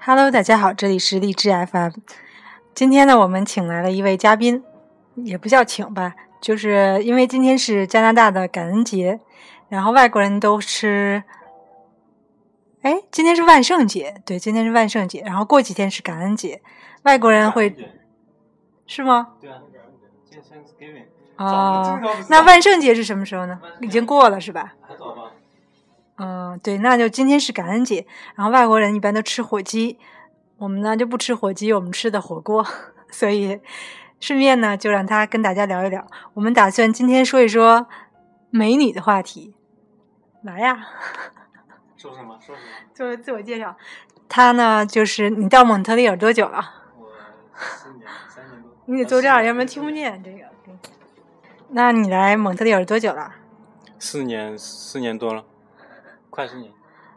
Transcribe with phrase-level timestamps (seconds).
[0.00, 1.90] Hello，大家好，这里是荔枝 FM。
[2.72, 4.62] 今天呢，我们请来了一位嘉宾，
[5.16, 9.20] 也不叫请吧，就是因为今天是加拿大的感恩节，
[9.68, 11.22] 然后外国人都吃，
[12.82, 16.62] 哎，今天是万圣节，对，今天是万圣节，然后过几天是感恩节，
[17.02, 17.76] 外国人会
[18.86, 19.34] 是吗？
[19.40, 19.60] 对啊，
[20.24, 21.06] 今天 Thanksgiving
[21.36, 23.60] 哦，那万圣节是什么时候呢？
[23.80, 24.74] 已经过了是吧？
[24.88, 25.32] 还早吧？
[26.18, 29.98] 嗯，对，那就今天是感恩节，然后外国人一般都吃火鸡，
[30.56, 32.66] 我们呢就不吃火鸡，我们吃的火锅，
[33.10, 33.60] 所以
[34.18, 36.04] 顺便呢就让他跟大家聊一聊。
[36.34, 37.86] 我们打算今天说一说
[38.50, 39.54] 美女的话题，
[40.42, 40.88] 来呀，
[41.96, 42.38] 说什么？
[42.40, 42.68] 说什么？
[42.92, 43.76] 做自我介绍。
[44.28, 46.58] 他呢就是你到蒙特利尔多久了？
[46.98, 47.06] 我
[47.54, 48.70] 四年，三年多。
[48.86, 50.38] 你得坐这儿，要不然听不见这个。
[51.70, 53.34] 那你来蒙特利尔多久了？
[53.98, 55.44] 四年，四年多了，
[56.30, 56.70] 快十年。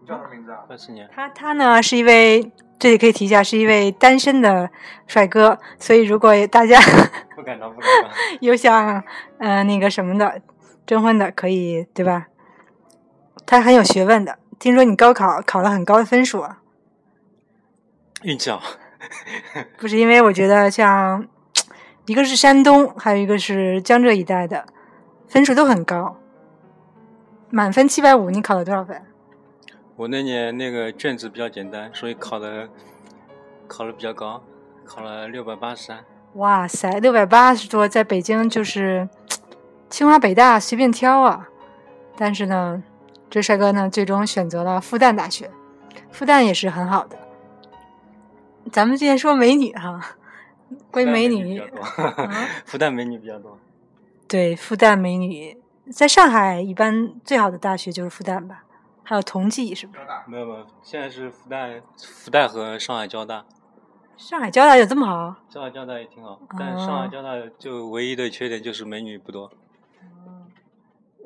[0.00, 0.58] 你叫什么名字啊？
[0.66, 1.08] 快四年。
[1.14, 4.68] 他他呢是一位，这里可以提一下，是一位单身的
[5.06, 6.78] 帅哥，所以如果大家
[7.34, 8.10] 不敢当，不敢当。
[8.40, 9.02] 有想
[9.38, 10.42] 呃那个什么的
[10.86, 12.26] 征婚的，可以对吧？
[13.46, 16.60] 他很有学问的，听说你高考考了很高的分数啊？
[18.22, 18.62] 运气好。
[19.78, 21.26] 不是因为我觉得像
[22.06, 24.66] 一个是山东，还有一个是江浙一带的，
[25.28, 26.18] 分数都很高，
[27.54, 29.00] 满分七百五，你考了多少分？
[29.94, 32.68] 我那年那个卷子比较简单，所以考的
[33.68, 34.42] 考的比较高，
[34.84, 36.04] 考了六百八十三。
[36.32, 39.08] 哇塞，六百八十多，在北京就是
[39.88, 41.48] 清华北大随便挑啊。
[42.16, 42.82] 但是呢，
[43.30, 45.48] 这帅哥呢最终选择了复旦大学，
[46.10, 47.16] 复旦也是很好的。
[48.72, 50.16] 咱们今天说美女哈，
[50.90, 51.62] 关于美女，
[52.66, 53.56] 复旦美女比较多。
[54.26, 55.56] 对，复旦美女，
[55.90, 58.64] 在上海一般最好的大学就是复旦吧，
[59.02, 60.00] 还有同济是不是？
[60.26, 63.44] 没有没有，现在是复旦，复旦和上海交大。
[64.16, 65.36] 上海交大有这么好？
[65.50, 69.50] 上海交大也挺好，但上海交大就唯一的缺点就是美女不多。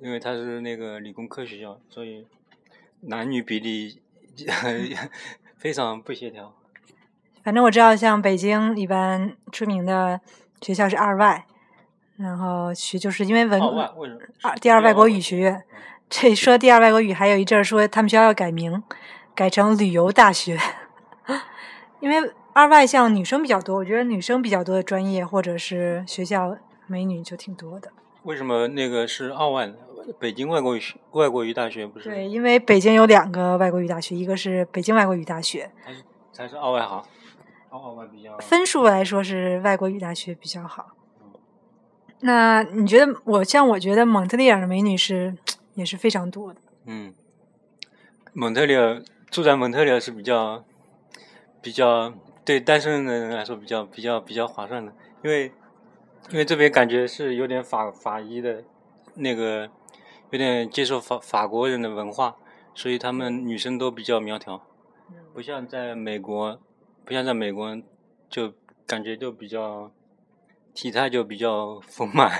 [0.00, 2.26] 因为它是那个理工科学校，所以
[3.00, 4.00] 男女比例
[5.58, 6.54] 非常不协调。
[7.42, 10.20] 反正我知道，像北京一般出名的
[10.62, 11.46] 学校是二外，
[12.18, 13.60] 然后学就是因为文
[14.42, 15.62] 二第二外国语学院。
[16.10, 18.82] 这说第二外国语，还有一阵儿说他们学校要改名，
[19.34, 20.58] 改成旅游大学，
[22.00, 22.16] 因为
[22.54, 26.56] 二外像女生比较多，我觉得女生比较多的专业或者是学校
[26.86, 27.92] 美女就挺多的。
[28.22, 29.70] 为什么那个是二外？
[30.18, 30.80] 北京外国语
[31.12, 32.08] 外国语大学不是？
[32.08, 36.02] 对，因为北京有两个外国语大学，一个是北京外国语大学，才是
[36.32, 37.06] 才是二外好。
[37.68, 40.86] 二外比较分数来说是外国语大学比较好。
[42.20, 45.36] 那你觉得我像我觉得蒙特利尔的美女是
[45.74, 46.60] 也是非常多的。
[46.86, 47.14] 嗯，
[48.32, 50.64] 蒙特利尔住在蒙特利尔是比较
[51.60, 52.12] 比较
[52.44, 54.92] 对单身的人来说比较比较比较划算的，
[55.22, 55.52] 因为
[56.30, 58.62] 因为这边感觉是有点法法医的
[59.14, 59.70] 那个。
[60.30, 62.36] 有点接受法法国人的文化，
[62.74, 64.62] 所以他们女生都比较苗条，
[65.32, 66.60] 不像在美国，
[67.06, 67.80] 不像在美国，
[68.28, 68.52] 就
[68.86, 69.90] 感觉就比较
[70.80, 72.30] 体态就比较丰满。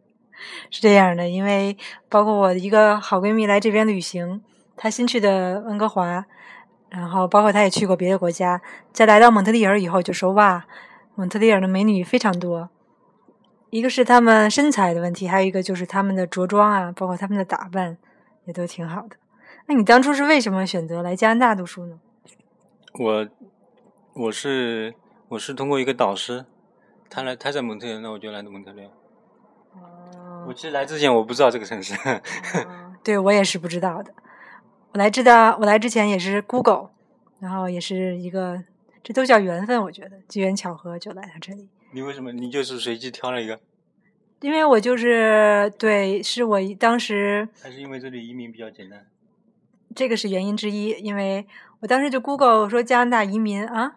[0.70, 1.74] 是这样的，因为
[2.10, 4.42] 包括我的一个好闺蜜来这边旅行，
[4.76, 6.26] 她新去的温哥华，
[6.90, 8.60] 然后包括她也去过别的国家，
[8.92, 10.66] 在来到蒙特利尔以后就说哇，
[11.14, 12.68] 蒙特利尔的美女非常多。
[13.70, 17.96] 一个是她们身材的问题，还有一个就是她们的着装啊，包括她们的打扮，
[18.44, 19.16] 也都挺好的。
[19.64, 21.98] 那你当初是为什么选择来加拿大读书呢？
[22.98, 23.28] 我
[24.12, 24.94] 我是
[25.28, 26.44] 我是通过一个导师，
[27.10, 28.88] 他来他在蒙特利尔，那我就来的蒙特利尔。
[29.74, 30.46] 哦。
[30.48, 31.94] 我其实来之前我不知道这个城市。
[33.04, 34.14] 对我也是不知道的。
[34.92, 36.90] 我来知道，我来之前也是 Google，
[37.40, 38.62] 然后也是一个，
[39.02, 41.68] 这都叫缘分，我觉得机缘巧合就来到这里。
[41.92, 42.32] 你为什么？
[42.32, 43.60] 你就是随机挑了一个？
[44.40, 47.48] 因为我就是对，是我当时。
[47.62, 49.06] 还是因为这里移民比较简单？
[49.94, 50.90] 这个是原因之一。
[51.02, 51.46] 因为
[51.80, 53.96] 我当时就 Google 说加拿大移民啊，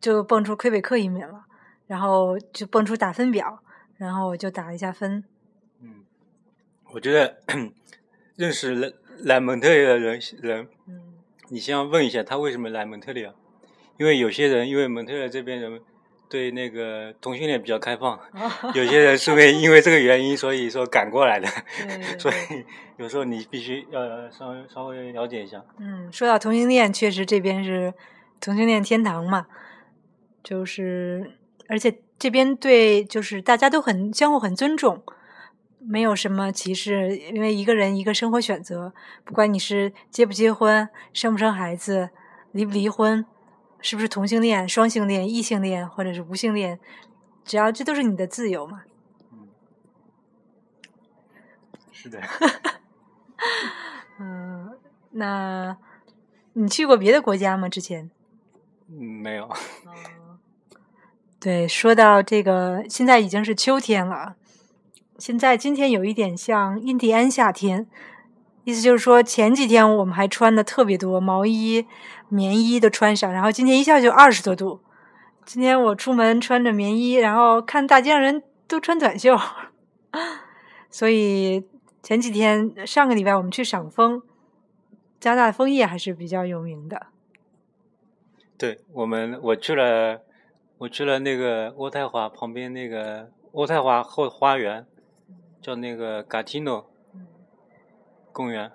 [0.00, 1.45] 就蹦出魁北克移民了，
[1.86, 3.62] 然后就蹦出打分表，
[3.96, 5.24] 然后我就打了一下分。
[5.80, 6.04] 嗯，
[6.92, 7.38] 我觉得
[8.36, 11.14] 认识来来蒙特利尔的人人，嗯，
[11.48, 13.34] 你先要问一下他为什么来蒙特利尔，
[13.98, 15.80] 因为有些人因为蒙特利尔这边人。
[16.28, 18.18] 对那个同性恋比较开放，
[18.74, 21.46] 有些人是为因为这个原因，所以说赶过来的，
[22.18, 22.34] 所以
[22.96, 25.64] 有时候你必须要稍微稍微了解一下。
[25.78, 27.94] 嗯，说到同性恋，确实这边是
[28.40, 29.46] 同性恋天堂嘛，
[30.42, 31.38] 就是
[31.68, 35.02] 而且这边对就是大家都很相互很尊重，
[35.78, 38.92] 没有什么歧视，因为一个人一个生活选择，
[39.24, 42.10] 不管你是结不结婚、生不生孩子、
[42.52, 43.24] 离不离婚。
[43.78, 46.80] 是不是同性恋、双性恋、异性恋或者是无性恋，
[47.44, 48.82] 只要这都是你的自由嘛。
[49.30, 49.46] 嗯，
[51.92, 52.20] 是的。
[54.18, 54.76] 嗯，
[55.10, 55.76] 那
[56.54, 57.68] 你去过别的国家吗？
[57.68, 58.10] 之前？
[58.88, 59.46] 嗯，没有。
[61.46, 64.34] 对，说到这个，现在已经是秋天了。
[65.16, 67.86] 现在今天有一点像印第安夏天，
[68.64, 71.86] 意思就是说前几天我们还穿的特别多毛衣、
[72.28, 74.80] 棉衣都穿上，然后今天一下就二十多度。
[75.44, 79.38] 今天我出门穿着棉衣，然后看大街上人都穿短袖，
[80.90, 81.62] 所以
[82.02, 84.20] 前几天上个礼拜我们去赏枫，
[85.20, 87.06] 加拿大枫叶还是比较有名的。
[88.58, 90.25] 对我们，我去了。
[90.78, 94.86] 我去了那个渥太华旁边那个渥太华后花园，
[95.62, 96.84] 叫那个 Gatineau
[98.30, 98.70] 公园，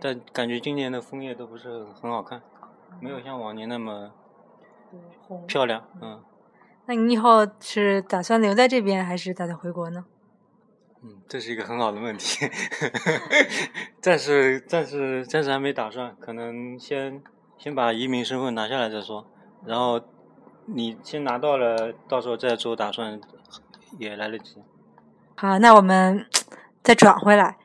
[0.00, 2.42] 但感觉今年的枫叶都不是很好看，
[3.00, 4.10] 没有像往年那么
[5.46, 5.88] 漂亮。
[6.02, 6.20] 嗯，
[6.86, 10.06] 那你以后是打算留在这边，还是打算回国呢？
[11.00, 12.44] 嗯，这是一个很好的问题，
[14.02, 17.22] 暂时暂时暂时还没打算，可能先
[17.56, 19.24] 先把移民身份拿下来再说，
[19.64, 20.00] 然后。
[20.66, 23.20] 你先拿到了，到时候再做打算
[23.98, 24.56] 也来得及。
[25.36, 26.26] 好，那我们
[26.82, 27.56] 再转回来，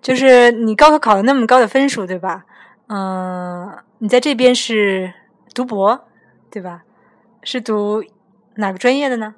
[0.00, 2.44] 就是你高考考了那么高的分数，对吧？
[2.86, 5.12] 嗯，你在这边是
[5.54, 6.04] 读博，
[6.50, 6.84] 对吧？
[7.42, 8.04] 是读
[8.54, 9.34] 哪个专业的呢？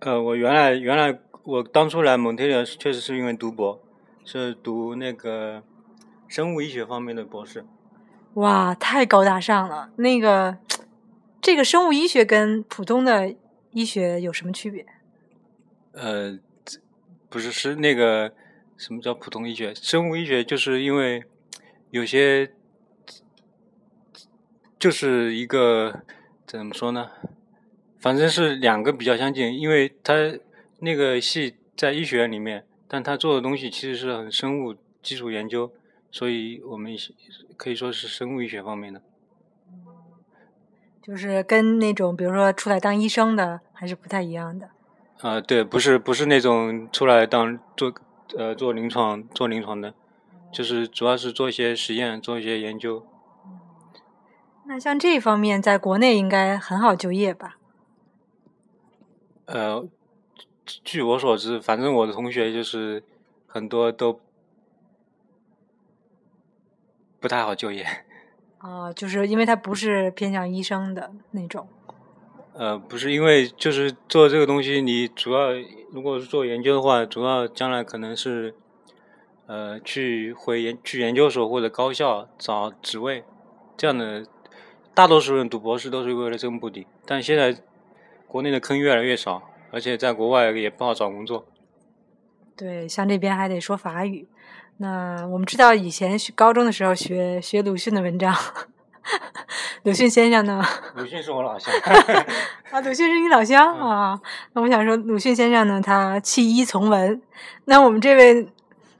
[0.00, 3.80] 呃，我原来原来我当初来蒙特利尔确实是因为读博，
[4.24, 5.62] 是读那个
[6.28, 7.64] 生物医学方面的博士。
[8.34, 10.58] 哇，太高大上了，那个。
[11.40, 13.34] 这个生物医学跟普通的
[13.72, 14.86] 医学有什么区别？
[15.92, 16.38] 呃，
[17.28, 18.32] 不是，是那个
[18.76, 19.74] 什么叫普通医学？
[19.74, 21.24] 生物医学就是因为
[21.90, 22.52] 有些
[24.78, 26.02] 就是一个
[26.46, 27.10] 怎么说呢？
[27.98, 30.14] 反正是两个比较相近，因为它
[30.80, 35.72] 那个系在医学院里面，但他做的东西其实是很生物基础研究，
[36.10, 36.94] 所以我们
[37.56, 39.02] 可以说是生物医学方面的。
[41.02, 44.70] 就是跟那种，比如说出来当医生的，还是不太一样的。
[45.20, 47.92] 啊，对，不是不是那种出来当做
[48.36, 49.94] 呃做临床做临床的，
[50.52, 53.04] 就是主要是做一些实验，做一些研究。
[54.66, 57.56] 那像这方面，在国内应该很好就业吧？
[59.46, 59.84] 呃，
[60.64, 63.02] 据我所知，反正我的同学就是
[63.46, 64.20] 很多都
[67.18, 68.04] 不太好就业。
[68.60, 71.68] 啊，就是因为他不是偏向医生的那种。
[72.54, 75.50] 呃，不是，因为就是做这个东西，你主要
[75.92, 78.54] 如果是做研究的话，主要将来可能是，
[79.46, 83.24] 呃，去回研去研究所或者高校找职位，
[83.76, 84.24] 这样的。
[84.92, 87.62] 大多数人读博士都是为了这个目的，但现在
[88.26, 91.46] 国内的坑越来越少，而且在国外也不好找工作。
[92.56, 94.28] 对，像这边还得说法语。
[94.82, 98.34] 那我们知道以前学高中的时候学学鲁迅的文章，
[99.82, 100.64] 鲁迅先生呢？
[100.94, 101.70] 鲁迅是我老乡
[102.72, 104.18] 啊，鲁迅是你老乡啊。
[104.54, 107.20] 那我想说，鲁迅先生呢，他弃医从文。
[107.66, 108.48] 那我们这位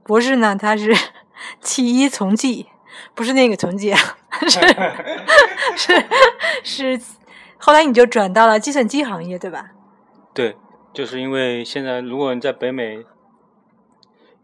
[0.03, 0.95] 博士呢，他是
[1.63, 2.67] 弃医从技，
[3.15, 3.99] 不是那个从技啊，
[4.47, 4.61] 是
[6.63, 7.01] 是是。
[7.57, 9.71] 后来你就转到了计算机行业，对吧？
[10.35, 10.59] 对，
[10.93, 13.07] 就是因为现在如果你在北美，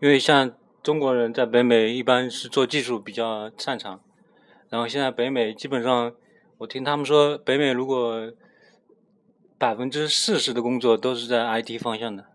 [0.00, 0.52] 因为像。
[0.86, 4.00] 中国人在北美一般是做技术比较擅长，
[4.68, 6.14] 然后现在北美基本上，
[6.58, 8.30] 我听他们说，北美如果
[9.58, 12.26] 百分之四十的工作都是在 IT 方向的，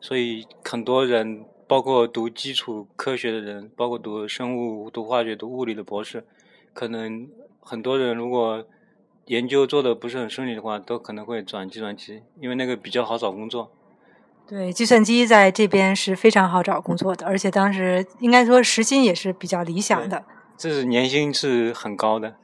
[0.00, 6.26] 所以很多人，包括读基础科学的人，包括读生物、读化学、读物理的博士，
[6.74, 8.66] 可能很多人如果
[9.26, 13.70] 研究做的不是很顺利的话，都可能会转计算机，因为那个比较好找工作。
[14.50, 20.24] 对，计算机在这边是非常好找工作的，而且当时应该说时薪也是比较理想的。
[20.58, 22.34] 这是年薪是很高的，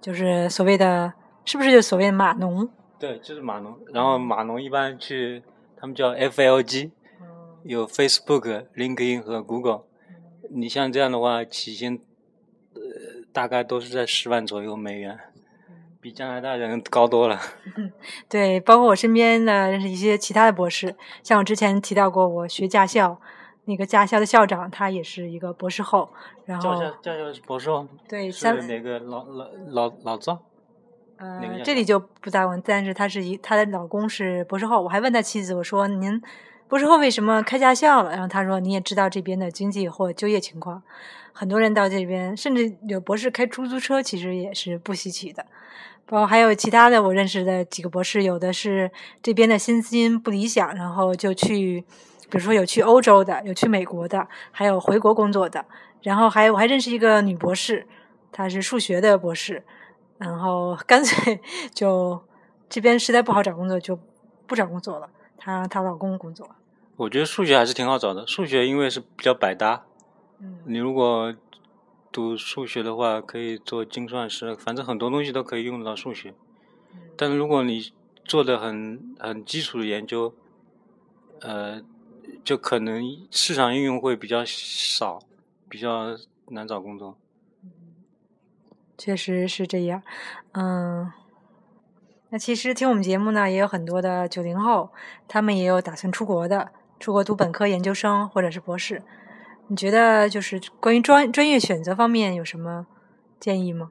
[0.00, 1.12] 就是所谓的，
[1.44, 2.68] 是不是就所谓的码农？
[2.98, 3.78] 对，就是码农。
[3.92, 5.44] 然后码农一般去，
[5.76, 6.90] 他们叫 FLG，
[7.62, 9.84] 有 Facebook、LinkedIn 和 Google。
[10.50, 12.02] 你像这样的话，起薪
[12.74, 12.80] 呃
[13.32, 15.16] 大概都是在十万左右美元。
[16.04, 17.40] 比加拿大人高多了。
[18.28, 23.18] 对，包括我身边的认识一些其他的博士，像我之前提到过，我学驾校，
[23.64, 26.10] 那个驾校的校长他也是一个博士后。
[26.44, 27.88] 然后驾校驾校是博士后。
[28.06, 30.42] 对，是哪个老老老老赵？
[31.16, 34.82] 呃，这里就不再问，但是他是一，他的老公是博士后。
[34.82, 36.20] 我还问他妻子，我说您
[36.68, 38.10] 博士后为什么开驾校了？
[38.10, 40.82] 然后他说你也知道这边的经济或就业情况，
[41.32, 45.46] 很多人到这边，甚至有博士开出租车，其实也是不稀奇的。
[46.06, 48.90] 包括还有其他的我认识的几个博士，有的是
[49.22, 51.82] 这边的薪资不理想，然后就去，
[52.30, 55.64] 比如说有去欧洲的，有去美国的，还有回国工作的。
[56.02, 57.86] 然后还我还认识一个女博士，
[58.30, 59.64] 她是数学的博士，
[60.18, 61.40] 然后 干脆
[61.72, 62.22] 就
[62.68, 63.98] 这边实在不好找工作，就
[64.46, 65.08] 不找工作了，
[65.38, 66.46] 她让她老公工作。
[66.96, 69.84] 我觉得数学还是挺好找的，数学因为是比较百搭。
[70.40, 71.32] 嗯你如果
[72.14, 76.32] 读数学的话，可以做精算师，反正很多东西都可以用得到数学。
[77.16, 77.92] 但是如果你
[78.24, 80.32] 做的很很基础的研究，
[81.40, 81.82] 呃，
[82.44, 83.02] 就可能
[83.32, 85.18] 市场应用会比较少，
[85.68, 86.16] 比较
[86.50, 87.18] 难找工作。
[88.96, 90.00] 确实是这样，
[90.52, 91.10] 嗯，
[92.30, 94.92] 那其实听我们节目呢，也有很多的九零后，
[95.26, 99.02] 他们也有打算出国的，出国读本科、研究生或者是博士。
[99.68, 102.86] 你觉得就是关于专专业选择方面有什么
[103.40, 103.90] 建议吗？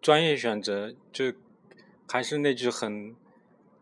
[0.00, 1.32] 专业选择就
[2.08, 3.14] 还是那句很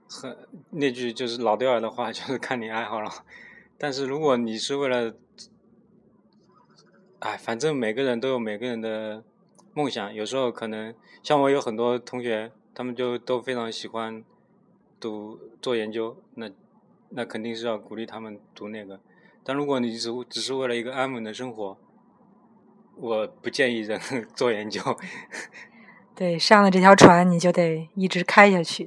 [0.08, 0.36] 很
[0.70, 3.10] 那句就是老掉牙的话， 就是看你爱好了。
[3.76, 5.14] 但是如果你是为了，
[7.18, 9.24] 哎，反正每个人都有每个人的
[9.74, 14.22] 梦想，有时候可能像我有很多同学，他们就都非常喜欢
[15.00, 16.50] 读做研究，那
[17.08, 19.00] 那肯定是要鼓励他们读那个。
[19.44, 21.76] 但如果你只只是为了一个安稳的生活，
[22.96, 24.00] 我不建议人
[24.34, 24.80] 做研究。
[26.14, 28.86] 对，上了这条船，你就得一直开下去。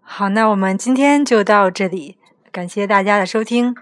[0.00, 2.18] 好，那我们今天就到这里，
[2.52, 3.74] 感谢大家的收听。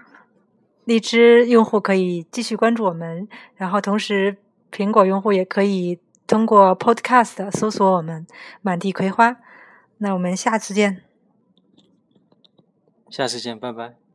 [0.85, 4.37] 荔枝用户可以继续关注我们，然后同时
[4.71, 8.25] 苹果用户也可以通过 Podcast 搜索我们
[8.61, 9.35] “满地葵花”。
[9.99, 11.03] 那我们下次见。
[13.09, 14.06] 下次见，拜拜。